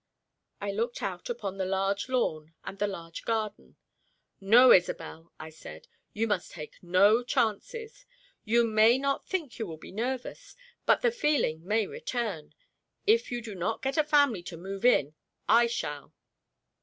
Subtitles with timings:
[0.59, 3.75] I looked out upon the large lawn and the large garden.
[4.39, 8.07] "No, Isobel," I said, "you must take no chances.
[8.43, 10.55] You may not think you will be nervous,
[10.87, 12.55] but the feeling may return.
[13.05, 15.13] If you do not get a family to move in,
[15.47, 16.11] I shall!"